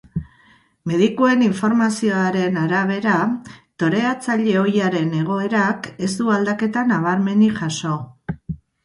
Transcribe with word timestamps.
Medikuen 0.91 1.41
informazioaren 1.47 2.57
arabera, 2.61 3.17
toreatzaile 3.83 4.55
ohiaren 4.63 5.13
egoerak 5.19 5.91
ez 6.09 6.11
du 6.23 6.33
aldaketa 6.37 6.87
nabarmenik 6.95 7.55
jaso. 7.61 7.93